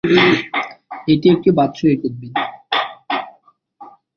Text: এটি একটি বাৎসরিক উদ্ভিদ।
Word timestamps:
এটি 1.07 1.27
একটি 1.29 1.49
বাৎসরিক 1.51 1.99
উদ্ভিদ। 2.07 2.33